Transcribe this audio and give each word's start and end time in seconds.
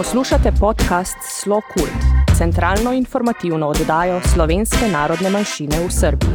Poslušate 0.00 0.52
podcast 0.60 1.16
Slo 1.20 1.60
Kult, 1.74 2.02
centralno 2.38 2.92
informativno 2.92 3.68
oddajo 3.68 4.20
slovenske 4.34 4.88
narodne 4.92 5.30
manjšine 5.30 5.76
v 5.86 5.90
Srbiji. 5.92 6.30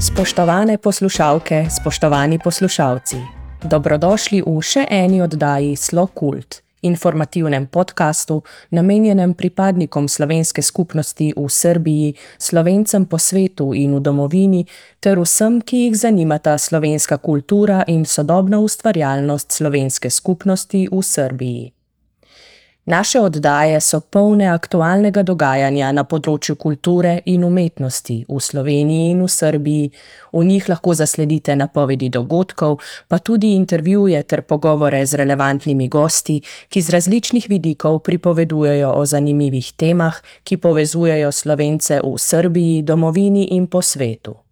Spoštovane 0.00 0.78
poslušalke, 0.78 1.66
spoštovani 1.80 2.38
poslušalci, 2.44 3.16
dobrodošli 3.62 4.40
v 4.46 4.56
še 4.64 4.88
eni 4.88 5.20
oddaji 5.20 5.76
Slo 5.76 6.06
Kult 6.06 6.69
informativnem 6.82 7.66
podkastu, 7.66 8.42
namenjenem 8.70 9.34
pripadnikom 9.34 10.08
slovenske 10.08 10.62
skupnosti 10.62 11.32
v 11.36 11.48
Srbiji, 11.48 12.14
slovencem 12.38 13.06
po 13.06 13.18
svetu 13.18 13.72
in 13.74 13.94
v 13.94 14.00
domovini, 14.00 14.64
ter 15.00 15.18
vsem, 15.20 15.60
ki 15.60 15.84
jih 15.86 15.98
zanimata 15.98 16.58
slovenska 16.58 17.18
kultura 17.18 17.84
in 17.86 18.04
sodobna 18.04 18.60
ustvarjalnost 18.60 19.52
slovenske 19.52 20.10
skupnosti 20.10 20.88
v 20.92 21.02
Srbiji. 21.02 21.79
Naše 22.86 23.20
oddaje 23.20 23.80
so 23.80 24.00
polne 24.00 24.46
aktualnega 24.48 25.20
dogajanja 25.22 25.90
na 25.92 26.04
področju 26.08 26.56
kulture 26.56 27.18
in 27.28 27.44
umetnosti 27.44 28.16
v 28.24 28.40
Sloveniji 28.40 29.10
in 29.12 29.20
v 29.20 29.28
Srbiji. 29.28 29.90
V 30.32 30.44
njih 30.48 30.68
lahko 30.72 30.96
zasledite 30.96 31.56
napovedi 31.60 32.08
dogodkov, 32.08 32.80
pa 33.08 33.20
tudi 33.20 33.52
intervjuje 33.52 34.22
ter 34.24 34.42
pogovore 34.42 35.04
z 35.06 35.20
relevantnimi 35.20 35.92
gosti, 35.92 36.40
ki 36.72 36.80
z 36.80 36.96
različnih 36.96 37.52
vidikov 37.52 38.00
pripovedujejo 38.00 38.96
o 38.96 39.06
zanimivih 39.06 39.72
temah, 39.76 40.16
ki 40.44 40.56
povezujejo 40.56 41.32
slovence 41.32 42.00
v 42.00 42.16
Srbiji, 42.16 42.82
domovini 42.82 43.52
in 43.60 43.68
po 43.68 43.84
svetu. 43.84 44.49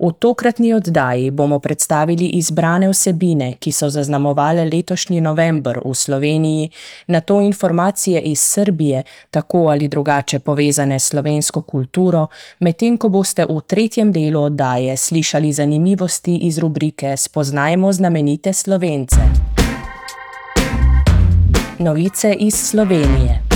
V 0.00 0.12
tokratni 0.12 0.72
oddaji 0.72 1.30
bomo 1.30 1.58
predstavili 1.58 2.26
izbrane 2.26 2.88
vsebine, 2.88 3.52
ki 3.60 3.72
so 3.72 3.90
zaznamovale 3.92 4.64
letošnji 4.64 5.20
november 5.20 5.80
v 5.84 5.94
Sloveniji, 5.94 6.70
na 7.06 7.20
to 7.20 7.40
informacije 7.40 8.20
iz 8.20 8.40
Srbije, 8.40 9.02
tako 9.30 9.58
ali 9.58 9.88
drugače 9.88 10.38
povezane 10.38 10.98
s 10.98 11.08
slovensko 11.08 11.62
kulturo, 11.62 12.26
medtem 12.60 12.96
ko 12.96 13.08
boste 13.08 13.44
v 13.44 13.60
tretjem 13.60 14.12
delu 14.12 14.40
oddaje 14.42 14.96
slišali 14.96 15.52
zanimivosti 15.52 16.36
iz 16.36 16.58
rubrike 16.58 17.16
Spoznajmo 17.16 17.92
znamenite 17.92 18.52
slovence. 18.52 19.20
Novice 21.78 22.32
iz 22.38 22.54
Slovenije. 22.54 23.49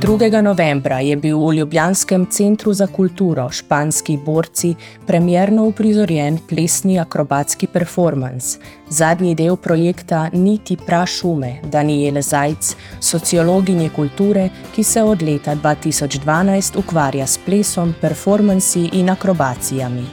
2. 0.00 0.42
novembra 0.42 1.00
je 1.00 1.16
bil 1.16 1.38
v 1.38 1.54
Ljubljanskem 1.56 2.26
centru 2.30 2.72
za 2.72 2.86
kulturo 2.86 3.50
Španski 3.50 4.18
borci 4.24 4.74
premjerno 5.06 5.64
uprizorjen 5.64 6.38
plesni 6.48 6.98
akrobatski 7.00 7.66
performance, 7.66 8.58
zadnji 8.90 9.34
del 9.34 9.56
projekta 9.56 10.30
Niti 10.32 10.76
prašume 10.76 11.54
Daniele 11.62 12.22
Zajc, 12.22 12.76
sociologinje 13.00 13.88
kulture, 13.88 14.48
ki 14.74 14.84
se 14.84 15.02
od 15.02 15.22
leta 15.22 15.56
2012 15.56 16.78
ukvarja 16.78 17.26
s 17.26 17.38
plesom, 17.38 17.94
performansi 18.00 18.90
in 18.92 19.10
akrobacijami. 19.10 20.04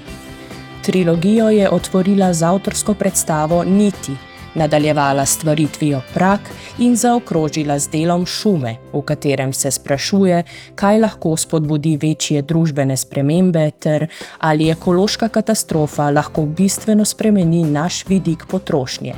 Trilogijo 0.84 1.50
je 1.50 1.70
otvorila 1.70 2.34
z 2.34 2.44
avtorsko 2.44 2.94
predstavo 2.94 3.64
Niti 3.64 4.16
nadaljevala 4.56 5.26
s 5.26 5.34
stvaritvijo 5.34 6.02
prak 6.14 6.40
in 6.78 6.96
zaokrožila 6.96 7.80
z 7.80 7.90
delom 7.90 8.26
šume, 8.26 8.76
v 8.94 9.02
katerem 9.02 9.54
se 9.54 9.72
sprašuje, 9.72 10.44
kaj 10.76 11.00
lahko 11.00 11.38
spodbudi 11.38 11.98
večje 11.98 12.42
družbene 12.42 12.98
spremembe 12.98 13.72
ter 13.72 14.08
ali 14.40 14.70
ekološka 14.70 15.28
katastrofa 15.28 16.10
lahko 16.10 16.46
bistveno 16.46 17.06
spremeni 17.06 17.64
naš 17.64 18.06
vidik 18.08 18.46
potrošnje. 18.48 19.16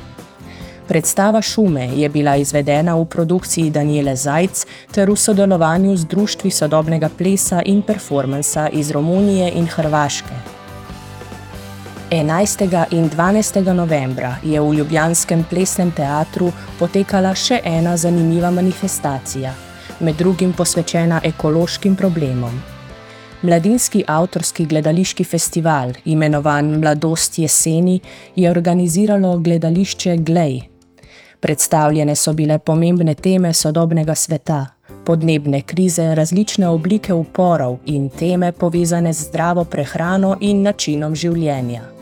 Predstava 0.88 1.42
šume 1.42 1.88
je 1.96 2.08
bila 2.08 2.36
izvedena 2.36 2.94
v 2.96 3.04
produkciji 3.04 3.70
Daniele 3.70 4.16
Zajc 4.16 4.66
ter 4.94 5.10
v 5.10 5.16
sodelovanju 5.16 5.96
z 5.96 6.04
Društvi 6.04 6.50
sodobnega 6.50 7.08
plesa 7.18 7.62
in 7.64 7.82
performansa 7.82 8.68
iz 8.68 8.90
Romunije 8.90 9.52
in 9.54 9.66
Hrvaške. 9.66 10.55
11. 12.10 12.86
in 12.90 13.10
12. 13.10 13.72
novembra 13.72 14.36
je 14.42 14.60
v 14.60 14.74
Ljubljanskem 14.74 15.44
plesnem 15.50 15.90
teatru 15.90 16.52
potekala 16.78 17.32
še 17.34 17.58
ena 17.66 17.96
zanimiva 17.96 18.50
manifestacija, 18.54 19.50
med 20.00 20.14
drugim 20.14 20.52
posvečena 20.52 21.18
ekološkim 21.24 21.96
problemom. 21.96 22.54
Mladinski 23.42 24.04
avtorski 24.06 24.66
gledališki 24.66 25.24
festival, 25.24 25.96
imenovan 26.04 26.78
Mladost 26.78 27.38
jeseni, 27.38 28.00
je 28.36 28.50
organiziralo 28.50 29.38
gledališče 29.38 30.16
Glej. 30.16 30.60
Predstavljene 31.40 32.14
so 32.14 32.32
bile 32.32 32.58
pomembne 32.58 33.14
teme 33.14 33.52
sodobnega 33.52 34.14
sveta, 34.14 34.66
podnebne 35.04 35.62
krize, 35.62 36.14
različne 36.14 36.68
oblike 36.68 37.14
uporov 37.14 37.78
in 37.86 38.08
teme 38.08 38.52
povezane 38.52 39.12
z 39.12 39.26
zdravo 39.26 39.64
prehrano 39.64 40.36
in 40.40 40.62
načinom 40.62 41.14
življenja. 41.14 41.95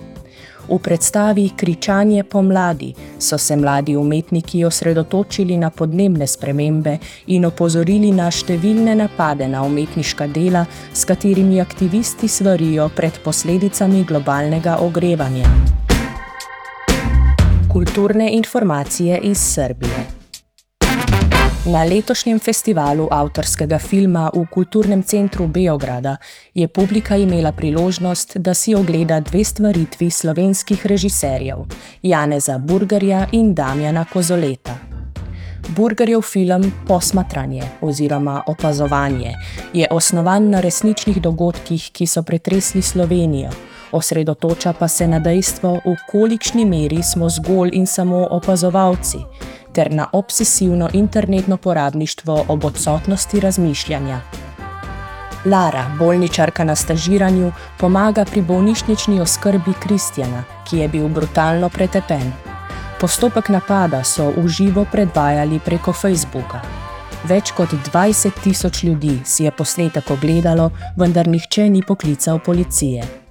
V 0.69 0.79
predstavi 0.79 1.51
Kričanje 1.57 2.25
pomladi 2.25 2.95
so 3.19 3.39
se 3.39 3.57
mladi 3.57 3.97
umetniki 3.97 4.65
osredotočili 4.65 5.57
na 5.57 5.71
podnebne 5.71 6.27
spremembe 6.27 6.99
in 7.27 7.45
opozorili 7.45 8.13
na 8.13 8.31
številne 8.31 8.97
napade 8.97 9.49
na 9.49 9.63
umetniška 9.63 10.27
dela, 10.27 10.65
s 10.93 11.05
katerimi 11.05 11.61
aktivisti 11.61 12.29
svarijo 12.29 12.89
pred 12.97 13.21
posledicami 13.25 14.05
globalnega 14.05 14.79
ogrevanja. 14.81 15.49
Kulturne 17.69 18.33
informacije 18.33 19.21
iz 19.23 19.39
Srbije. 19.39 20.24
Na 21.65 21.81
letošnjem 21.85 22.39
festivalu 22.45 23.07
avtorskega 23.11 23.79
filma 23.79 24.29
v 24.35 24.43
Kulturnem 24.53 25.03
centru 25.03 25.47
Beograda 25.49 26.17
je 26.55 26.69
publika 26.69 27.17
imela 27.17 27.53
priložnost, 27.53 28.37
da 28.37 28.55
si 28.55 28.75
ogleda 28.75 29.21
dve 29.21 29.45
stvaritvi 29.45 30.11
slovenskih 30.11 30.87
režiserjev, 30.87 31.65
Janeza 32.03 32.59
Burgerja 32.59 33.27
in 33.33 33.55
Damjana 33.55 34.05
Kozoleta. 34.13 34.77
Burgerjev 35.69 36.21
film 36.21 36.73
Posmatranje 36.89 37.63
oziroma 37.81 38.43
Opazovanje 38.47 39.33
je 39.73 39.89
osnovan 39.91 40.51
na 40.51 40.61
resničnih 40.61 41.23
dogodkih, 41.23 41.91
ki 41.93 42.07
so 42.07 42.23
pretresli 42.23 42.83
Slovenijo, 42.83 43.51
osredotoča 43.93 44.73
pa 44.73 44.89
se 44.89 45.09
na 45.09 45.19
dejstvo, 45.19 45.81
v 45.85 45.97
kolikšni 46.13 46.65
meri 46.65 47.03
smo 47.03 47.29
zgolj 47.31 47.71
in 47.73 47.87
samo 47.87 48.27
opazovalci 48.31 49.19
ter 49.75 49.93
na 49.93 50.07
obsesivno 50.13 50.89
internetno 50.93 51.57
porabništvo 51.57 52.45
ob 52.49 52.65
odsotnosti 52.65 53.41
razmišljanja. 53.41 54.21
Lara, 55.45 55.85
bolničarka 55.99 56.65
na 56.65 56.77
stažiranju, 56.77 57.53
pomaga 57.79 58.25
pri 58.25 58.43
bolnišnični 58.43 59.21
oskrbi 59.21 59.73
Kristjana, 59.83 60.45
ki 60.69 60.79
je 60.79 60.89
bil 60.89 61.09
brutalno 61.09 61.69
pretepen. 61.69 62.33
Postopek 63.01 63.49
napada 63.49 64.05
so 64.05 64.31
v 64.37 64.49
živo 64.49 64.87
predvajali 64.93 65.61
preko 65.65 65.93
Facebooka. 65.93 66.63
Več 67.29 67.53
kot 67.57 67.73
20 67.93 68.41
tisoč 68.45 68.83
ljudi 68.85 69.19
si 69.25 69.45
je 69.45 69.51
posnetek 69.51 70.11
ogledalo, 70.11 70.71
vendar 70.97 71.29
nihče 71.29 71.69
ni 71.69 71.83
poklical 71.83 72.39
policije. 72.39 73.24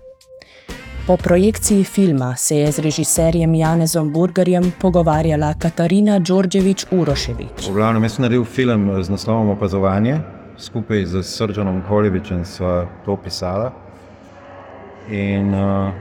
Po 1.08 1.18
projekciji 1.18 1.84
filma 1.84 2.36
se 2.36 2.56
je 2.56 2.72
z 2.72 2.80
režiserjem 2.80 3.56
Janezom 3.56 4.14
Burgerjem 4.14 4.72
pogovarjala 4.82 5.54
Katarina 5.54 6.20
Đorđević 6.20 6.86
Urošević. 6.92 7.68
V 7.70 7.74
glavnem, 7.74 8.04
jaz 8.04 8.14
sem 8.16 8.24
naredil 8.24 8.46
film 8.46 9.04
z 9.04 9.10
naslovom 9.10 9.50
Opazovanje, 9.50 10.20
skupaj 10.58 11.06
z 11.06 11.24
Srdžanom 11.24 11.82
Koljevičem 11.88 12.46
sva 12.46 12.88
to 13.06 13.18
pisala. 13.18 13.74
In 15.12 15.54
uh, 15.54 15.92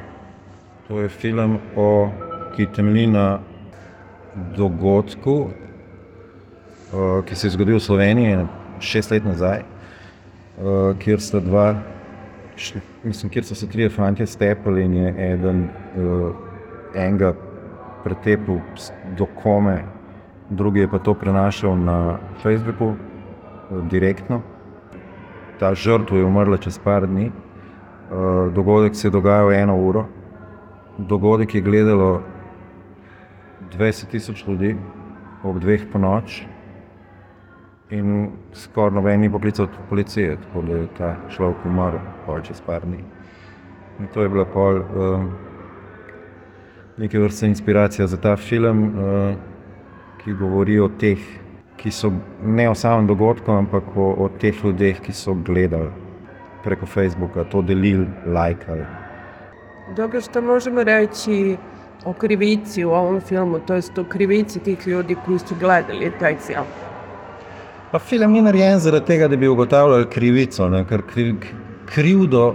to 0.88 1.00
je 1.00 1.08
film, 1.08 1.58
o, 1.76 2.08
ki 2.56 2.66
temelji 2.76 3.06
na 3.06 3.40
dogodku, 4.56 5.34
uh, 5.42 7.24
ki 7.26 7.34
se 7.34 7.46
je 7.46 7.50
zgodil 7.50 7.76
v 7.76 7.82
Sloveniji 7.82 8.46
šest 8.78 9.10
let 9.10 9.24
nazaj, 9.24 9.64
uh, 9.66 10.94
kjer 10.98 11.20
sta 11.20 11.40
dva 11.40 11.74
mislim, 13.04 13.30
kjer 13.30 13.44
so 13.44 13.54
se 13.54 13.68
tri 13.68 13.88
fantje 13.88 14.26
stepali 14.26 14.84
in 14.84 14.94
je 14.94 15.32
eden 15.32 15.68
uh, 15.96 16.34
enega 16.94 17.34
pretepel 18.04 18.58
do 19.18 19.26
kome, 19.42 19.84
drugi 20.50 20.80
je 20.80 20.90
pa 20.90 20.98
to 20.98 21.14
prenašal 21.14 21.76
na 21.76 22.18
Facebooku 22.42 22.84
uh, 22.84 22.96
direktno. 23.90 24.40
Ta 25.58 25.74
žrtva 25.74 26.18
je 26.18 26.24
umrla 26.24 26.56
čez 26.56 26.78
par 26.78 27.06
dni. 27.06 27.30
Uh, 27.30 28.52
dogodek 28.52 28.94
se 28.94 29.08
je 29.08 29.10
dogajal 29.12 29.52
eno 29.52 29.76
uro. 29.76 30.06
Dogodek 30.98 31.54
je 31.54 31.60
gledalo 31.60 32.22
20 33.78 34.10
tisoč 34.10 34.44
ljudi 34.46 34.76
ob 35.42 35.58
dveh 35.58 35.86
po 35.92 35.98
noč. 35.98 36.51
In 37.92 38.30
skoraj 38.56 38.94
noben 38.94 39.20
ni 39.20 39.30
poklical 39.30 39.68
policije, 39.88 40.36
tako 40.36 40.62
da 40.66 40.76
je 40.76 40.86
ta 40.98 41.14
človek 41.34 41.66
umrl, 41.68 41.98
pol 42.26 42.40
čez 42.40 42.60
par 42.66 42.86
dni. 42.86 43.02
In 44.00 44.08
to 44.14 44.22
je 44.22 44.28
bila 44.28 44.44
pol 44.44 44.80
uh, 44.80 45.24
neke 46.96 47.18
vrste 47.18 47.46
inspiracija 47.46 48.06
za 48.06 48.16
ta 48.16 48.36
film, 48.36 48.84
uh, 48.84 49.34
ki 50.24 50.32
govori 50.32 50.78
o 50.80 50.88
teh, 50.88 51.18
ki 51.76 51.90
so 51.90 52.12
ne 52.42 52.68
o 52.70 52.74
samem 52.74 53.06
dogodku, 53.06 53.52
ampak 53.52 53.96
o, 53.96 54.12
o 54.24 54.28
teh 54.40 54.64
ljudeh, 54.64 55.00
ki 55.02 55.12
so 55.12 55.34
gledali 55.34 55.90
preko 56.64 56.86
Facebooka, 56.86 57.44
to 57.44 57.62
delili, 57.62 58.06
lajkali. 58.26 58.84
Dobro, 59.96 60.20
što 60.20 60.40
možemo 60.40 60.84
reći 60.84 61.56
o 62.04 62.12
krivici 62.12 62.84
u 62.84 62.90
ovom 62.90 63.20
filmu, 63.20 63.58
to 63.58 63.74
jest 63.74 63.98
o 63.98 64.04
krivici 64.04 64.60
tih 64.60 64.86
ljudi 64.86 65.16
koji 65.26 65.38
su 65.38 65.54
gledali 65.60 66.12
taj 66.20 66.36
film? 66.36 66.64
Pa 67.92 67.98
film 67.98 68.32
ni 68.32 68.40
narejen 68.40 68.78
zaradi 68.80 69.04
tega, 69.06 69.26
da 69.28 69.36
bi 69.36 69.48
ugotavljali 69.48 70.06
krivico, 70.08 70.68
ne? 70.68 70.84
ker 70.88 71.02
kri, 71.12 71.34
krivdo 71.86 72.54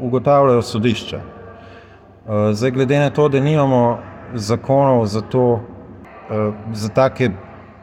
ugotavljajo 0.00 0.62
sodišča. 0.62 1.20
Uh, 1.20 2.52
zdaj, 2.56 2.70
glede 2.70 2.98
na 2.98 3.10
to, 3.10 3.28
da 3.28 3.40
nimamo 3.40 3.98
zakonov 4.34 5.04
za, 5.06 5.20
to, 5.20 5.44
uh, 5.52 6.54
za 6.72 6.88
take 6.88 7.28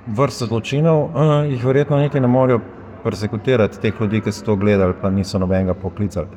vrste 0.08 0.46
zločinov, 0.50 1.04
uh, 1.04 1.36
jih 1.52 1.66
verjetno 1.66 2.00
niti 2.02 2.20
ne 2.20 2.28
morejo 2.28 2.64
persekutirati 3.04 3.82
teh 3.82 4.02
ljudi, 4.02 4.22
ki 4.26 4.34
so 4.34 4.46
to 4.46 4.56
gledali, 4.56 4.98
pa 5.02 5.14
niso 5.14 5.38
nobenega 5.40 5.78
poklicali, 5.78 6.28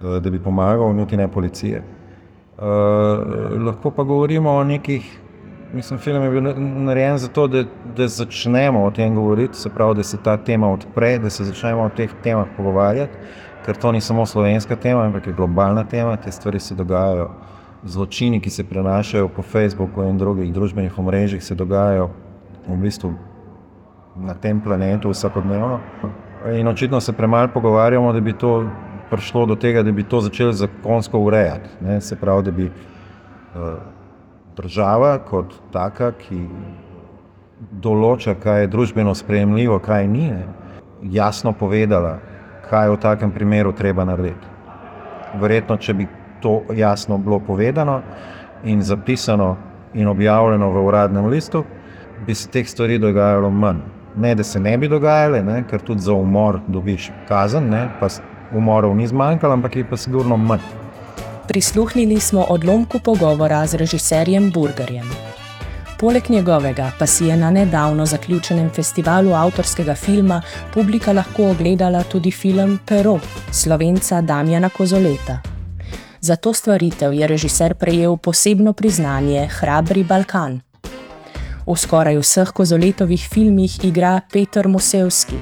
da 0.00 0.30
bi 0.30 0.40
pomagal, 0.40 0.94
niti 0.96 1.16
ne 1.16 1.28
policije. 1.28 1.82
Lahko 3.66 3.90
pa 3.90 4.02
govorimo 4.02 4.50
o 4.50 4.64
nekih, 4.64 5.04
mislim, 5.72 5.98
film 5.98 6.22
je 6.22 6.30
bil 6.30 6.42
narejen 6.84 7.18
zato, 7.18 7.46
da, 7.46 7.64
da 7.96 8.08
začnemo 8.08 8.84
o 8.84 8.90
tem 8.90 9.14
govoriti, 9.14 9.58
se 9.58 9.70
pravi, 9.70 9.94
da 9.94 10.02
se 10.02 10.18
ta 10.22 10.36
tema 10.36 10.72
odpre, 10.72 11.18
da 11.18 11.30
se 11.30 11.44
začnemo 11.44 11.82
o 11.82 11.88
teh 11.88 12.10
temah 12.22 12.46
pogovarjati, 12.56 13.12
ker 13.64 13.76
to 13.76 13.92
ni 13.92 14.00
samo 14.00 14.26
slovenska 14.26 14.76
tema, 14.76 15.04
ampak 15.04 15.26
je 15.26 15.32
globalna 15.32 15.84
tema, 15.84 16.16
te 16.16 16.32
stvari 16.32 16.60
se 16.60 16.74
dogajajo. 16.74 17.30
Zločini, 17.84 18.40
ki 18.40 18.50
se 18.50 18.64
prenašajo 18.64 19.28
po 19.28 19.42
Facebooku 19.42 20.02
in 20.02 20.18
drugih 20.18 20.52
družbenih 20.52 20.98
omrežjih, 20.98 21.44
se 21.44 21.54
dogajajo 21.54 22.10
v 22.68 22.76
bistvu 22.76 23.14
na 24.16 24.34
tem 24.34 24.60
planetu 24.60 25.10
vsakodnevno. 25.10 25.80
In 26.58 26.68
očitno 26.68 27.00
se 27.00 27.12
premalo 27.12 27.48
pogovarjamo, 27.54 28.12
da 28.12 28.20
bi 28.20 28.32
to 28.32 28.68
prišlo 29.10 29.46
do 29.46 29.56
tega, 29.56 29.82
da 29.82 29.92
bi 29.92 30.02
to 30.02 30.20
začeli 30.20 30.52
zakonsko 30.52 31.18
urejati. 31.18 31.68
Ne? 31.80 32.00
Se 32.00 32.16
pravi, 32.16 32.42
da 32.42 32.50
bi 32.50 32.64
uh, 32.64 32.72
država 34.56 35.18
kot 35.28 35.54
taka, 35.72 36.12
ki 36.18 36.40
določa, 37.82 38.34
kaj 38.34 38.64
je 38.64 38.72
družbeno 38.72 39.14
sprejemljivo, 39.14 39.78
kaj 39.82 40.08
ni, 40.08 40.30
ne? 40.30 40.46
jasno 41.02 41.52
povedala, 41.52 42.18
kaj 42.68 42.86
je 42.86 42.94
v 42.94 43.00
takem 43.02 43.32
primeru 43.34 43.72
treba 43.72 44.04
narediti. 44.06 44.50
Verjetno, 45.40 45.76
če 45.76 45.94
bi 45.94 46.06
to 46.42 46.60
jasno 46.76 47.18
bilo 47.18 47.40
povedano 47.40 48.00
in 48.64 48.82
zapisano 48.82 49.56
in 49.94 50.08
objavljeno 50.08 50.70
v 50.70 50.84
uradnem 50.86 51.26
listu, 51.26 51.64
bi 52.26 52.34
se 52.34 52.48
teh 52.50 52.68
stvari 52.68 52.98
dogajalo 52.98 53.50
manj. 53.50 53.82
Ne, 54.16 54.34
da 54.34 54.44
se 54.44 54.60
ne 54.60 54.76
bi 54.78 54.88
dogajale, 54.88 55.40
ne, 55.42 55.62
ker 55.70 55.80
tudi 55.80 56.04
za 56.04 56.12
umor 56.12 56.60
dobiš 56.68 57.10
kazen, 57.28 57.70
ne, 57.72 57.86
pa 58.00 58.10
umorov 58.54 58.94
ni 58.96 59.06
zmanjkalo, 59.08 59.56
ampak 59.56 59.76
je 59.76 59.88
pa 59.88 59.96
sigurno 59.96 60.36
manj. 60.36 60.81
Prisluhnili 61.48 62.20
smo 62.20 62.46
odlomku 62.48 62.98
pogovora 62.98 63.66
z 63.66 63.74
režiserjem 63.74 64.50
Burgerjem. 64.50 65.10
Poleg 65.98 66.30
njegovega 66.30 66.92
pa 66.98 67.06
si 67.06 67.24
je 67.24 67.36
na 67.36 67.50
nedavno 67.50 68.06
zaključenem 68.06 68.70
festivalu 68.70 69.34
avtorskega 69.34 69.94
filma 69.94 70.42
publika 70.74 71.12
lahko 71.12 71.50
ogledala 71.50 72.02
tudi 72.02 72.30
film 72.30 72.78
Pero 72.86 73.18
slovenca 73.52 74.20
Damjana 74.20 74.68
Kozoleta. 74.68 75.40
Za 76.20 76.36
to 76.36 76.52
stvaritev 76.52 77.12
je 77.12 77.26
režiser 77.26 77.74
prejel 77.74 78.16
posebno 78.16 78.72
priznanje 78.72 79.46
Hrabri 79.46 80.04
Balkan. 80.04 80.60
V 81.66 81.76
skoraj 81.78 82.18
vseh 82.18 82.50
kozoletovih 82.50 83.28
filmih 83.28 83.84
igra 83.84 84.20
Peter 84.32 84.68
Mosevski, 84.68 85.38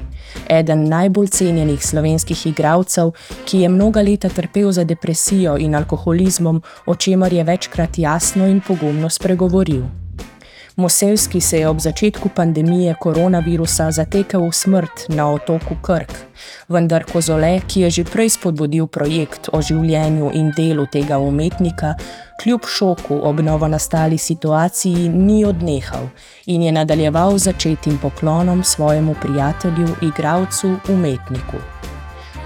eden 0.49 0.85
najbolj 0.89 1.27
cenjenih 1.27 1.81
slovenskih 1.85 2.45
igralcev, 2.47 3.11
ki 3.45 3.63
je 3.65 3.69
mnoga 3.69 4.01
leta 4.01 4.29
trpel 4.29 4.71
za 4.71 4.83
depresijo 4.83 5.57
in 5.57 5.75
alkoholizmom, 5.75 6.61
o 6.85 6.95
čemer 6.95 7.33
je 7.33 7.43
večkrat 7.43 7.97
jasno 7.97 8.47
in 8.47 8.61
pogumno 8.61 9.09
spregovoril. 9.09 9.83
Mosevski 10.81 11.41
se 11.41 11.59
je 11.59 11.67
ob 11.67 11.79
začetku 11.79 12.29
pandemije 12.29 12.95
koronavirusa 12.99 13.91
zatekel 13.91 14.41
v 14.47 14.51
smrt 14.51 15.05
na 15.09 15.29
otoku 15.29 15.75
Krk, 15.81 16.09
vendar 16.69 17.03
Kozole, 17.05 17.59
ki 17.67 17.81
je 17.81 17.89
že 17.89 18.03
prej 18.03 18.29
spodbudil 18.33 18.87
projekt 18.87 19.49
o 19.53 19.61
življenju 19.61 20.31
in 20.33 20.49
delu 20.57 20.87
tega 20.89 21.19
umetnika, 21.21 21.93
kljub 22.41 22.65
šoku 22.65 23.19
ob 23.21 23.43
novo 23.45 23.69
nastali 23.69 24.17
situaciji 24.17 25.05
ni 25.09 25.45
odnehal 25.45 26.09
in 26.49 26.65
je 26.65 26.71
nadaljeval 26.71 27.37
začetim 27.37 28.01
poklonom 28.01 28.63
svojemu 28.63 29.15
prijatelju, 29.21 29.87
igralcu, 30.01 30.73
umetniku. 30.89 31.61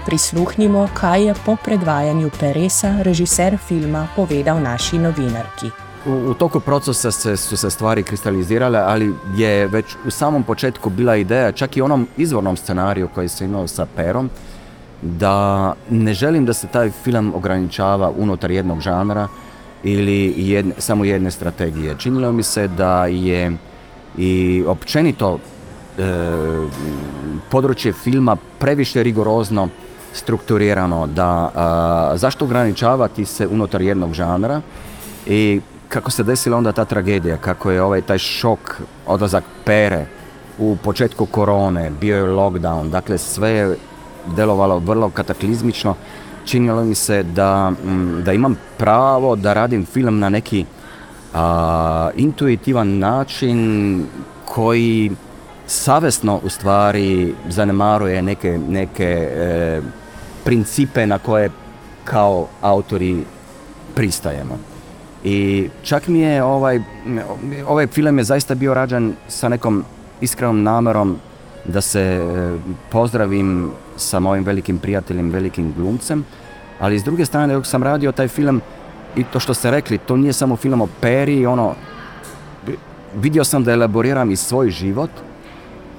Prisluhnimo, 0.04 0.88
kaj 0.94 1.26
je 1.26 1.34
po 1.46 1.56
predvajanju 1.64 2.30
Peresa, 2.40 2.98
režiser 3.00 3.56
filma, 3.68 4.06
povedal 4.16 4.60
naši 4.60 4.98
novinarki. 4.98 5.85
U, 6.06 6.34
toku 6.34 6.60
procesa 6.60 7.10
se, 7.10 7.36
su 7.36 7.56
se 7.56 7.70
stvari 7.70 8.02
kristalizirale, 8.02 8.78
ali 8.78 9.14
je 9.36 9.66
već 9.66 9.96
u 10.06 10.10
samom 10.10 10.42
početku 10.42 10.90
bila 10.90 11.16
ideja, 11.16 11.52
čak 11.52 11.76
i 11.76 11.82
onom 11.82 12.06
izvornom 12.16 12.56
scenariju 12.56 13.08
koji 13.14 13.28
se 13.28 13.44
imao 13.44 13.66
sa 13.66 13.86
Perom, 13.96 14.30
da 15.02 15.74
ne 15.90 16.14
želim 16.14 16.46
da 16.46 16.52
se 16.52 16.66
taj 16.66 16.90
film 16.90 17.32
ograničava 17.34 18.12
unutar 18.16 18.50
jednog 18.50 18.80
žanra 18.80 19.28
ili 19.82 20.34
jedne, 20.36 20.74
samo 20.78 21.04
jedne 21.04 21.30
strategije. 21.30 21.94
Činilo 21.98 22.32
mi 22.32 22.42
se 22.42 22.68
da 22.68 23.06
je 23.06 23.56
i 24.18 24.64
općenito 24.66 25.38
e, 25.38 26.02
područje 27.50 27.92
filma 27.92 28.36
previše 28.58 29.02
rigorozno 29.02 29.68
strukturirano, 30.12 31.06
da 31.06 31.50
a, 31.54 32.12
zašto 32.16 32.44
ograničavati 32.44 33.24
se 33.24 33.46
unutar 33.46 33.82
jednog 33.82 34.12
žanra 34.12 34.60
i 35.26 35.60
kako 35.88 36.10
se 36.10 36.22
desila 36.22 36.56
onda 36.56 36.72
ta 36.72 36.84
tragedija, 36.84 37.36
kako 37.36 37.70
je 37.70 37.82
ovaj 37.82 38.02
taj 38.02 38.18
šok, 38.18 38.80
odlazak 39.06 39.44
pere 39.64 40.06
u 40.58 40.76
početku 40.84 41.26
korone, 41.26 41.90
bio 42.00 42.16
je 42.16 42.32
lockdown, 42.32 42.90
dakle 42.90 43.18
sve 43.18 43.50
je 43.50 43.76
delovalo 44.36 44.78
vrlo 44.78 45.10
kataklizmično, 45.10 45.94
činilo 46.44 46.84
mi 46.84 46.94
se 46.94 47.22
da, 47.22 47.70
mm, 47.70 48.22
da 48.24 48.32
imam 48.32 48.56
pravo 48.78 49.36
da 49.36 49.52
radim 49.52 49.86
film 49.86 50.18
na 50.18 50.28
neki 50.28 50.64
a, 51.34 52.10
intuitivan 52.16 52.98
način 52.98 54.06
koji 54.44 55.10
savjesno 55.66 56.40
u 56.44 56.48
stvari 56.48 57.34
zanemaruje 57.48 58.22
neke, 58.22 58.58
neke 58.68 59.28
e, 59.30 59.80
principe 60.44 61.06
na 61.06 61.18
koje 61.18 61.50
kao 62.04 62.46
autori 62.60 63.24
pristajemo. 63.94 64.58
I 65.28 65.68
čak 65.82 66.08
mi 66.08 66.20
je 66.20 66.42
ovaj, 66.42 66.80
ovaj 67.66 67.86
film 67.86 68.18
je 68.18 68.24
zaista 68.24 68.54
bio 68.54 68.74
rađen 68.74 69.14
sa 69.28 69.48
nekom 69.48 69.84
iskrenom 70.20 70.62
namerom 70.62 71.16
da 71.64 71.80
se 71.80 72.00
e, 72.00 72.22
pozdravim 72.90 73.70
sa 73.96 74.20
mojim 74.20 74.44
velikim 74.44 74.78
prijateljem, 74.78 75.30
velikim 75.30 75.72
glumcem, 75.76 76.24
ali 76.78 76.98
s 76.98 77.04
druge 77.04 77.26
strane 77.26 77.54
dok 77.54 77.66
sam 77.66 77.82
radio 77.82 78.12
taj 78.12 78.28
film 78.28 78.60
i 79.16 79.24
to 79.24 79.40
što 79.40 79.54
ste 79.54 79.70
rekli, 79.70 79.98
to 79.98 80.16
nije 80.16 80.32
samo 80.32 80.56
film 80.56 80.80
o 80.80 80.88
peri, 81.00 81.46
ono, 81.46 81.74
vidio 83.16 83.44
sam 83.44 83.64
da 83.64 83.72
elaboriram 83.72 84.30
i 84.30 84.36
svoj 84.36 84.70
život, 84.70 85.10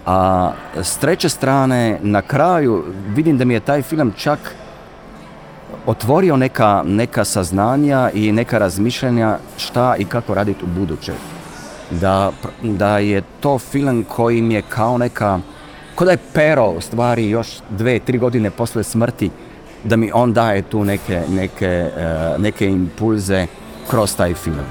a 0.05 0.51
s 0.75 0.98
treće 0.98 1.29
strane 1.29 2.00
na 2.01 2.22
kraju 2.22 2.84
vidim 3.15 3.38
da 3.38 3.46
mi 3.46 3.53
je 3.53 3.60
taj 3.60 3.81
film 3.81 4.13
čak 4.17 4.39
otvorio 5.86 6.38
neka, 6.38 6.83
neka 6.86 7.25
saznanja 7.25 8.09
i 8.13 8.31
neka 8.31 8.57
razmišljanja 8.57 9.38
šta 9.57 9.95
i 10.00 10.05
kako 10.05 10.33
raditi 10.33 10.65
u 10.65 10.67
buduće. 10.67 11.13
Da, 11.91 12.31
da 12.63 12.97
je 12.97 13.21
to 13.39 13.59
film 13.59 14.05
koji 14.09 14.41
mi 14.41 14.53
je 14.53 14.62
kao 14.62 14.97
neka, 14.97 15.39
ko 15.95 16.05
da 16.05 16.12
je 16.12 16.17
pero 16.33 16.65
u 16.65 16.81
stvari 16.81 17.29
još 17.29 17.47
dve, 17.69 18.00
tri 18.00 18.17
godine 18.17 18.51
posle 18.51 18.83
smrti, 18.83 19.29
da 19.83 19.95
mi 19.95 20.12
on 20.13 20.33
daje 20.33 20.62
tu 20.62 20.83
neke, 20.83 21.21
neke, 21.29 21.89
uh, 21.95 22.41
neke 22.41 22.69
impulze 22.69 23.47
kroz 23.89 24.15
taj 24.15 24.33
film. 24.33 24.65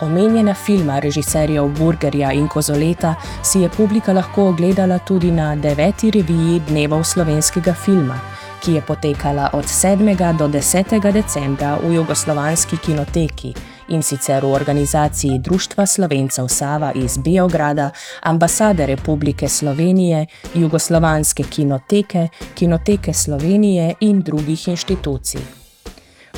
Omenjena 0.00 0.54
filma 0.54 0.98
režiserjev 0.98 1.68
Burgerja 1.78 2.32
in 2.32 2.48
Kozoleta 2.48 3.14
si 3.42 3.60
je 3.60 3.68
publika 3.68 4.12
lahko 4.12 4.48
ogledala 4.48 4.98
tudi 4.98 5.30
na 5.30 5.56
deveti 5.56 6.10
reviji 6.10 6.60
Dnevov 6.68 7.04
slovenskega 7.04 7.74
filma, 7.74 8.18
ki 8.64 8.72
je 8.72 8.80
potekala 8.80 9.50
od 9.52 9.64
7. 9.64 10.38
do 10.38 10.48
10. 10.48 11.12
decembra 11.12 11.76
v 11.76 11.94
Jugoslovanski 11.94 12.76
kinoteki 12.76 13.52
in 13.88 14.02
sicer 14.02 14.44
v 14.44 14.52
organizaciji 14.52 15.38
Društva 15.38 15.86
Slovencev 15.86 16.48
Sava 16.48 16.92
iz 16.92 17.18
Beograda, 17.18 17.90
ambasade 18.22 18.86
Republike 18.86 19.48
Slovenije, 19.48 20.26
Jugoslovanske 20.54 21.42
kinoteke, 21.42 22.28
Kinoteke 22.54 23.12
Slovenije 23.12 23.94
in 24.00 24.22
drugih 24.22 24.68
inštitucij. 24.68 25.40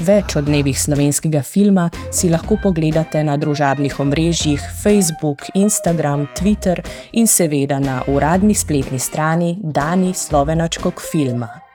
Več 0.00 0.36
o 0.36 0.42
dnevih 0.42 0.80
slovenskega 0.80 1.42
filma 1.42 1.90
si 2.12 2.28
lahko 2.28 2.58
pogledate 2.62 3.22
na 3.24 3.36
družabnih 3.36 4.00
omrežjih 4.00 4.60
Facebook, 4.82 5.46
Instagram, 5.54 6.26
Twitter 6.34 6.82
in 7.12 7.26
seveda 7.26 7.78
na 7.78 8.02
uradni 8.08 8.54
spletni 8.54 8.98
strani 8.98 9.56
Dani 9.62 10.12
Slovenačkog 10.14 11.00
filma. 11.00 11.65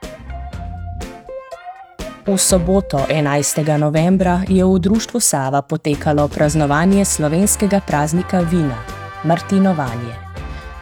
V 2.22 2.38
soboto 2.38 3.02
11. 3.10 3.66
novembra 3.78 4.46
je 4.46 4.62
v 4.62 4.78
Društvu 4.78 5.20
Sava 5.20 5.58
potekalo 5.62 6.28
praznovanje 6.28 7.04
slovenskega 7.04 7.80
praznika 7.82 8.40
vina, 8.40 8.78
Martinovanje. 9.24 10.14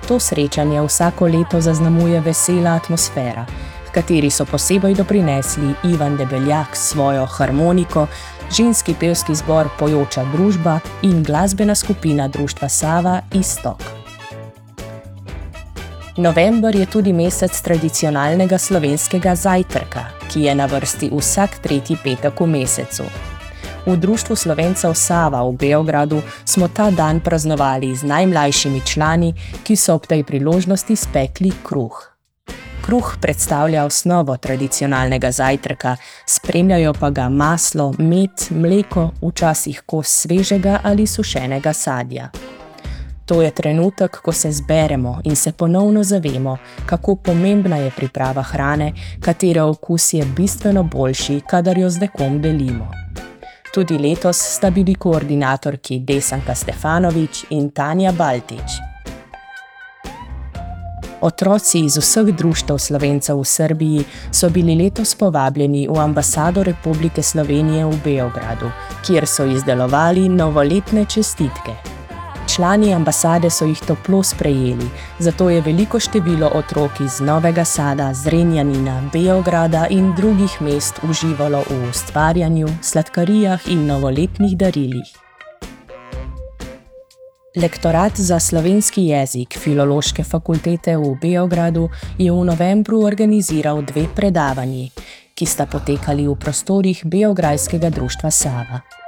To 0.09 0.21
srečanje 0.21 0.83
vsako 0.85 1.27
leto 1.27 1.61
zaznamuje 1.61 2.21
vesela 2.21 2.77
atmosfera, 2.77 3.47
v 3.89 3.91
kateri 3.91 4.29
so 4.29 4.45
posebej 4.45 4.95
doprinesli 5.01 5.73
Ivan 5.89 6.21
Debeljak 6.21 6.77
s 6.77 6.93
svojo 6.93 7.25
harmoniko, 7.25 8.07
ženski 8.53 8.95
pevski 9.01 9.35
zbor 9.35 9.73
Pojoča 9.79 10.25
družba 10.37 10.81
in 11.03 11.25
glasbena 11.25 11.75
skupina 11.75 12.29
Društva 12.29 12.69
Sava 12.69 13.23
Istok. 13.33 14.00
November 16.21 16.77
je 16.77 16.87
tudi 16.87 17.13
mesec 17.13 17.61
tradicionalnega 17.65 18.59
slovenskega 18.59 19.33
zajtrka, 19.35 20.05
ki 20.29 20.43
je 20.45 20.55
na 20.55 20.67
vrsti 20.69 21.09
vsak 21.09 21.63
tretji 21.65 21.97
petek 21.97 22.41
v 22.41 22.47
mesecu. 22.47 23.07
V 23.87 23.97
Društvu 23.97 24.37
Slovencev 24.37 24.93
Sava 24.95 25.41
v 25.49 25.57
Beogradu 25.57 26.21
smo 26.45 26.69
ta 26.69 26.91
dan 26.93 27.25
praznovali 27.25 27.97
z 27.97 28.05
najmlajšimi 28.05 28.85
člani, 28.85 29.33
ki 29.65 29.77
so 29.77 29.97
ob 29.97 30.05
tej 30.05 30.21
priložnosti 30.29 30.93
spekli 30.93 31.57
kruh. 31.65 31.97
Kruh 32.85 33.17
predstavlja 33.21 33.89
osnovo 33.89 34.37
tradicionalnega 34.37 35.33
zajtrka, 35.33 35.97
spremljajo 36.29 36.93
pa 37.01 37.11
ga 37.11 37.33
maslo, 37.33 37.95
med, 37.97 38.53
mleko, 38.53 39.11
včasih 39.25 39.83
kos 39.89 40.29
svežega 40.29 40.85
ali 40.85 41.09
sušenega 41.09 41.73
sadja. 41.73 42.29
To 43.31 43.43
je 43.43 43.51
trenutek, 43.51 44.17
ko 44.23 44.33
se 44.33 44.53
zberemo 44.53 45.21
in 45.25 45.37
se 45.37 45.53
ponovno 45.53 46.03
zavemo, 46.03 46.57
kako 46.87 47.15
pomembna 47.17 47.77
je 47.77 47.91
priprava 47.97 48.43
hrane, 48.43 48.93
katere 49.21 49.63
okus 49.63 50.13
je 50.13 50.25
bistveno 50.37 50.83
boljši, 50.83 51.41
kadar 51.47 51.79
jo 51.79 51.91
z 51.91 52.01
nekom 52.01 52.41
delimo. 52.43 52.91
Tudi 53.75 53.99
letos 53.99 54.37
sta 54.37 54.71
bili 54.71 54.95
koordinatorki 54.95 55.99
Desanka 55.99 56.55
Stefanovič 56.55 57.45
in 57.51 57.71
Tanja 57.71 58.13
Baltič. 58.13 58.81
Otroci 61.21 61.85
iz 61.85 61.97
vseh 61.97 62.35
društev 62.35 62.79
slovencev 62.79 63.39
v 63.39 63.45
Srbiji 63.45 64.05
so 64.33 64.51
bili 64.51 64.75
letos 64.75 65.15
povabljeni 65.15 65.87
v 65.89 66.01
ambasado 66.01 66.63
Republike 66.63 67.23
Slovenije 67.23 67.87
v 67.87 68.03
Beogradu, 68.05 68.73
kjer 69.07 69.27
so 69.27 69.47
izdelovali 69.47 70.29
novoletne 70.29 71.05
čestitke. 71.05 72.00
Člani 72.55 72.95
ambasade 72.95 73.51
so 73.51 73.65
jih 73.65 73.81
toplo 73.87 74.23
sprejeli, 74.23 74.89
zato 75.19 75.51
je 75.51 75.61
veliko 75.61 76.01
število 76.01 76.51
otrok 76.55 77.01
iz 77.01 77.21
Novega 77.21 77.65
Sada, 77.65 78.15
Zrenjanina, 78.15 79.03
Beograda 79.13 79.87
in 79.91 80.13
drugih 80.17 80.57
mest 80.61 80.99
uživalo 81.03 81.63
v 81.71 81.89
ustvarjanju, 81.91 82.69
sladkarijah 82.83 83.69
in 83.69 83.87
novoletnih 83.87 84.57
darilih. 84.57 85.15
Lektorat 87.57 88.19
za 88.21 88.41
slovenski 88.41 89.07
jezik 89.07 89.59
Filološke 89.59 90.25
fakultete 90.25 90.97
v 90.97 91.15
Beogradu 91.23 91.89
je 92.19 92.33
v 92.33 92.45
novembru 92.45 93.05
organiziral 93.07 93.83
dve 93.83 94.09
predavanji, 94.17 94.91
ki 95.35 95.47
sta 95.47 95.67
potekali 95.67 96.27
v 96.27 96.35
prostorih 96.35 97.05
Beograjskega 97.05 97.91
društva 97.91 98.31
Sava. 98.31 99.00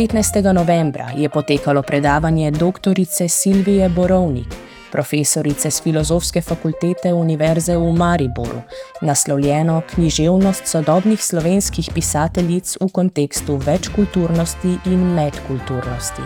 15. 0.00 0.52
novembra 0.52 1.10
je 1.16 1.28
potekalo 1.28 1.82
predavanje 1.82 2.50
dr. 2.50 3.28
Silvije 3.28 3.88
Borovnik, 3.88 4.46
profesorice 4.92 5.70
z 5.70 5.82
Filozofske 5.82 6.40
fakultete 6.40 7.12
Univerze 7.12 7.76
v 7.76 7.92
Mariboru, 7.92 8.62
naslovljeno 9.00 9.82
Književnost 9.94 10.66
sodobnih 10.66 11.24
slovenskih 11.24 11.90
pisateljic 11.94 12.76
v 12.80 12.88
kontekstu 12.92 13.56
večkulturnosti 13.56 14.78
in 14.86 15.14
medkulturnosti. 15.14 16.22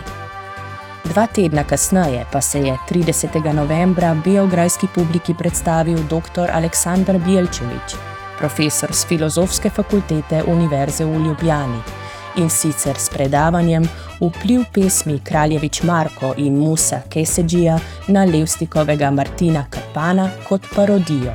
Dva 1.03 1.27
tedna 1.27 1.63
kasneje 1.63 2.25
pa 2.31 2.41
se 2.41 2.59
je 2.59 2.77
30. 2.89 3.53
novembra 3.53 4.15
beograjski 4.25 4.87
publiki 4.95 5.33
predstavil 5.33 5.97
dr. 6.09 6.47
Aleksandr 6.51 7.19
Bielčevič, 7.19 7.95
profesor 8.39 8.93
z 8.93 9.05
Filozofske 9.05 9.69
fakultete 9.69 10.43
Univerze 10.43 11.05
v 11.05 11.25
Ljubljani 11.25 12.04
in 12.37 12.49
sicer 12.49 12.97
s 12.97 13.09
predavanjem 13.09 13.83
Vpliv 14.19 14.63
pesmi 14.73 15.19
Kraljevič 15.23 15.83
Marko 15.83 16.33
in 16.37 16.57
Musa 16.57 17.01
Kesedžija 17.09 17.79
na 18.07 18.25
Levstikovega 18.25 19.11
Martina 19.11 19.65
Karpana 19.69 20.29
kot 20.47 20.61
parodijo. 20.75 21.33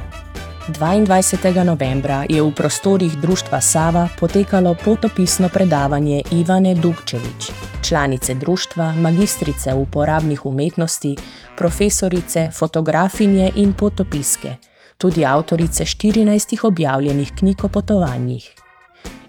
22. 0.69 1.65
novembra 1.65 2.25
je 2.29 2.43
v 2.43 2.53
prostorih 2.55 3.17
Društva 3.17 3.61
Sava 3.61 4.09
potekalo 4.21 4.75
potopisno 4.85 5.49
predavanje 5.49 6.23
Ivane 6.31 6.75
Dukčevič, 6.75 7.51
članice 7.83 8.35
društva, 8.35 8.93
magistrice 8.93 9.75
uporabnih 9.75 10.47
umetnosti, 10.47 11.17
profesorice, 11.57 12.51
fotografinje 12.53 13.53
in 13.57 13.73
potopiske, 13.73 14.57
tudi 14.99 15.25
avtorice 15.25 15.85
14 15.85 16.67
objavljenih 16.67 17.33
knjig 17.39 17.65
o 17.65 17.69
potovanjih. 17.69 18.70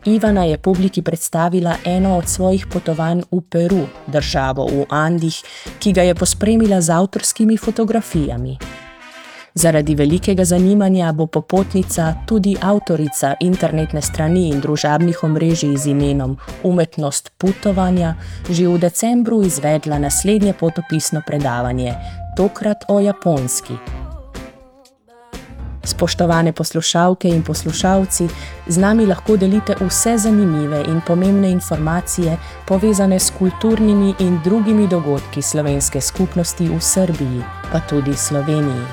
Ivana 0.06 0.44
je 0.44 0.58
publiki 0.58 1.02
predstavila 1.02 1.76
eno 1.86 2.18
od 2.18 2.30
svojih 2.30 2.68
potovanj 2.68 3.22
v 3.32 3.42
Peru, 3.50 3.86
državo 4.08 4.66
v 4.66 4.86
Andih, 4.90 5.38
ki 5.80 5.94
ga 5.94 6.02
je 6.02 6.16
pospremila 6.16 6.82
z 6.82 6.90
avtorskimi 6.90 7.58
fotografijami. 7.58 8.58
Zaradi 9.54 9.96
velikega 9.96 10.46
zanimanja 10.46 11.12
bo 11.12 11.28
popotnica 11.28 12.16
tudi 12.26 12.58
avtorica 12.62 13.36
internetne 13.40 14.02
strani 14.02 14.50
in 14.50 14.62
družabnih 14.62 15.24
omrežij 15.24 15.78
z 15.78 15.92
imenom 15.92 16.38
Umetnost 16.64 17.32
putovanja 17.38 18.16
že 18.50 18.68
v 18.68 18.80
decembru 18.80 19.44
izvedla 19.44 20.00
naslednje 20.00 20.54
potopisno 20.54 21.22
predavanje, 21.28 21.94
tokrat 22.38 22.86
o 22.88 23.00
japonski. 23.00 24.01
Spoštovane 25.84 26.54
poslušalke 26.54 27.28
in 27.28 27.44
poslušalci, 27.44 28.28
z 28.68 28.78
nami 28.78 29.06
lahko 29.06 29.38
delite 29.38 29.76
vse 29.80 30.18
zanimive 30.18 30.84
in 30.88 31.02
pomembne 31.08 31.52
informacije 31.52 32.38
povezane 32.68 33.20
s 33.20 33.32
kulturnimi 33.38 34.14
in 34.20 34.40
drugimi 34.44 34.88
dogodki 34.88 35.42
slovenske 35.42 36.02
skupnosti 36.02 36.70
v 36.70 36.82
Srbiji, 36.82 37.44
pa 37.72 37.80
tudi 37.90 38.14
Sloveniji. 38.14 38.86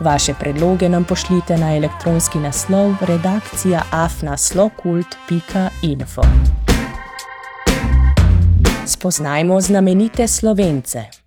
Vaše 0.00 0.34
predloge 0.34 0.88
nam 0.88 1.04
pošljite 1.04 1.58
na 1.58 1.76
elektronski 1.76 2.38
naslov 2.38 2.94
redakcija 3.00 3.82
afnaslokult.info. 3.90 6.22
Spoznajmo 8.86 9.60
znamenite 9.60 10.28
slovence. 10.28 11.19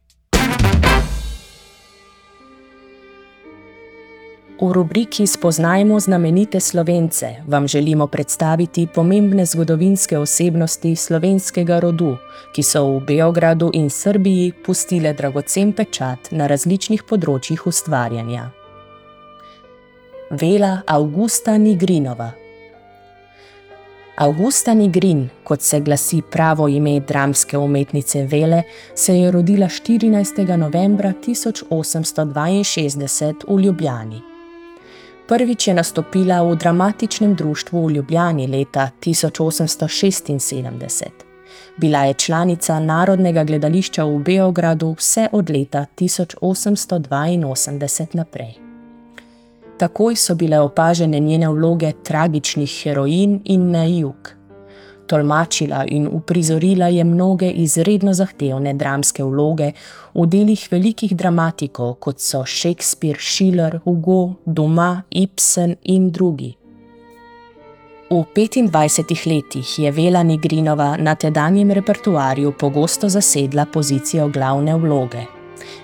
V 4.63 4.72
rubriki 4.72 5.27
Spoznajmo 5.27 6.00
znamenite 6.00 6.60
slovence 6.60 7.36
vam 7.48 7.67
želimo 7.67 8.08
predstaviti 8.08 8.88
pomembne 8.96 9.46
zgodovinske 9.46 10.17
osebnosti 10.17 10.96
slovenskega 10.96 11.79
rodu, 11.79 12.17
ki 12.55 12.63
so 12.63 12.86
v 12.86 13.00
Beogradu 13.08 13.70
in 13.74 13.89
Srbiji 13.89 14.53
pustile 14.65 15.13
dragocen 15.13 15.74
pečat 15.74 16.20
na 16.32 16.48
različnih 16.48 17.03
področjih 17.03 17.67
ustvarjanja. 17.67 18.51
Vela 20.32 20.82
Augusta 20.88 21.58
Nigrinova 21.58 22.32
Augusta 24.15 24.74
Nigrin, 24.74 25.29
kot 25.43 25.62
se 25.62 25.79
glasi 25.79 26.22
pravo 26.22 26.67
ime 26.67 27.00
dramske 27.00 27.58
umetnice 27.58 28.27
Vele, 28.32 28.63
se 28.96 29.20
je 29.20 29.32
rodila 29.32 29.67
14. 29.67 30.58
novembra 30.58 31.13
1862 31.20 33.34
v 33.48 33.60
Ljubljani. 33.60 34.32
Prvič 35.27 35.68
je 35.68 35.74
nastopila 35.74 36.44
v 36.44 36.56
dramatičnem 36.56 37.36
društvu 37.36 37.86
v 37.86 37.92
Ljubljani 37.92 38.48
leta 38.48 38.89
1876. 39.01 41.03
Bila 41.77 42.03
je 42.03 42.13
članica 42.13 42.80
Narodnega 42.80 43.44
gledališča 43.44 44.03
v 44.03 44.20
Beogradu 44.20 44.96
vse 44.98 45.27
od 45.32 45.50
leta 45.50 45.86
1882 45.96 48.08
naprej. 48.13 48.53
Takoj 49.77 50.15
so 50.15 50.36
bile 50.36 50.60
opažene 50.60 51.20
njene 51.20 51.50
vloge 51.50 51.92
tragičnih 52.03 52.82
heroin 52.84 53.42
in 53.46 53.72
na 53.72 53.86
jug. 53.86 54.42
Tolmačila 55.07 55.83
in 55.88 56.07
uprizorila 56.07 56.88
je 56.88 57.03
mnoge 57.03 57.50
izredno 57.50 58.13
zahtevne 58.13 58.74
dramske 58.74 59.24
vloge 59.24 59.72
v 60.13 60.25
delih 60.27 60.67
velikih 60.72 61.15
dramatikov, 61.15 61.95
kot 62.00 62.19
so 62.19 62.45
Shakespeare, 62.45 63.19
Schiller, 63.19 63.79
Hugo, 63.83 64.36
Doma, 64.45 65.03
Ibsen 65.10 65.75
in 65.83 66.12
drugi. 66.12 66.53
V 68.10 68.25
25 68.36 69.27
letih 69.27 69.79
je 69.79 69.91
Vela 69.91 70.24
Nigrinova 70.24 70.98
na 70.98 71.15
tedanjem 71.15 71.72
repertoarju 71.72 72.53
pogosto 72.60 73.10
zasedla 73.10 73.65
pozicijo 73.65 74.27
glavne 74.29 74.75
vloge. 74.75 75.42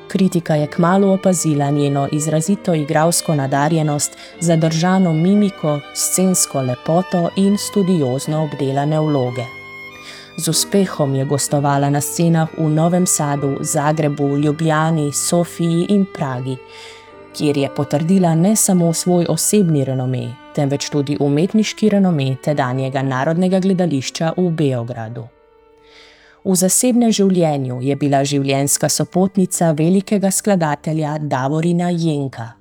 Kritika 0.10 0.56
je 0.56 0.68
kmalo 0.68 1.14
opazila 1.14 1.70
njeno 1.70 2.08
izrazito 2.12 2.74
igralsko 2.74 3.36
nadarjenost, 3.36 4.18
zadržano 4.40 5.14
mimiko, 5.14 5.80
scensko 5.96 6.62
lepoto 6.62 7.30
in 7.36 7.58
studiozno 7.58 8.44
obdelane 8.44 9.00
vloge. 9.00 9.44
Z 10.38 10.48
uspehom 10.48 11.16
je 11.16 11.26
gostovala 11.26 11.90
na 11.90 12.02
scenah 12.02 12.50
v 12.58 12.70
Novem 12.70 13.06
Sadu, 13.08 13.58
Zagrebu, 13.62 14.38
Ljubljani, 14.38 15.12
Sofiji 15.14 15.86
in 15.90 16.06
Pragi, 16.14 16.58
kjer 17.38 17.58
je 17.58 17.70
potrdila 17.76 18.36
ne 18.36 18.56
samo 18.56 18.94
svoj 18.94 19.26
osebni 19.30 19.86
renome, 19.86 20.28
temveč 20.56 20.90
tudi 20.90 21.18
umetniški 21.20 21.90
renome 21.90 22.36
tedanjega 22.44 23.02
narodnega 23.02 23.60
gledališča 23.60 24.34
v 24.38 24.50
Beogradu. 24.50 25.39
V 26.44 26.56
zasebnem 26.56 27.12
življenju 27.12 27.82
je 27.84 27.96
bila 28.00 28.24
življenjska 28.24 28.90
sopotnica 28.90 29.74
velikega 29.76 30.32
skladatelja 30.32 31.18
Davorina 31.20 31.90
Jenka. 31.92 32.54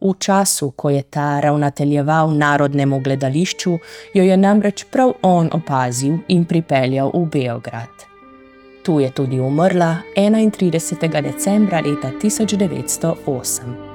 V 0.00 0.12
času, 0.18 0.72
ko 0.76 0.90
je 0.90 1.02
ta 1.02 1.40
ravnateljeval 1.40 2.34
narodnemu 2.34 3.00
gledališču, 3.00 3.78
jo 4.14 4.26
je 4.26 4.36
namreč 4.36 4.84
prav 4.92 5.14
on 5.22 5.48
opazil 5.52 6.18
in 6.28 6.44
pripeljal 6.44 7.14
v 7.14 7.24
Beograd. 7.32 8.06
Tu 8.84 9.00
je 9.00 9.10
tudi 9.10 9.40
umrla 9.40 9.96
31. 10.16 11.22
decembra 11.22 11.80
leta 11.80 12.12
1908. 12.22 13.85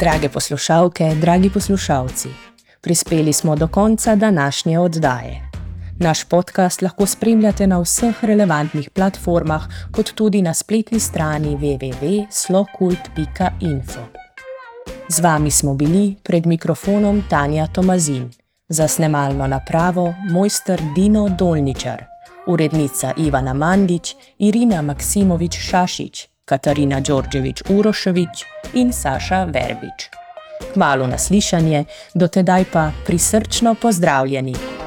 Drage 0.00 0.28
poslušalke, 0.28 1.14
dragi 1.20 1.50
poslušalci, 1.50 2.28
prispeli 2.80 3.32
smo 3.32 3.56
do 3.56 3.68
konca 3.68 4.16
današnje 4.16 4.78
oddaje. 4.78 5.50
Naš 5.98 6.24
podcast 6.24 6.82
lahko 6.82 7.06
spremljate 7.06 7.66
na 7.66 7.80
vseh 7.80 8.24
relevantnih 8.24 8.90
platformah, 8.90 9.62
kot 9.92 10.12
tudi 10.14 10.42
na 10.42 10.54
spletni 10.54 11.00
strani 11.00 11.56
www.slokult.info. 11.56 14.00
Z 15.08 15.20
vami 15.20 15.50
smo 15.50 15.74
bili 15.74 16.16
pred 16.22 16.46
mikrofonom 16.46 17.22
Tanja 17.30 17.66
Tomazin, 17.66 18.30
za 18.68 18.88
snemalno 18.88 19.46
napravo 19.46 20.14
mojster 20.30 20.82
Dino 20.94 21.28
Dolničar, 21.28 22.04
urednica 22.46 23.12
Ivana 23.16 23.54
Mandič, 23.54 24.14
Irina 24.38 24.82
Maksimovič 24.82 25.58
Šašič. 25.58 26.29
Katarina 26.50 27.00
Đorđević 27.00 27.62
Urošević 27.68 28.44
in 28.74 28.92
Saša 28.92 29.44
Verbič. 29.44 30.10
Kmalo 30.72 31.06
naslišanje, 31.06 31.84
dotedaj 32.14 32.64
pa 32.72 32.90
prisrčno 33.06 33.74
pozdravljeni. 33.74 34.79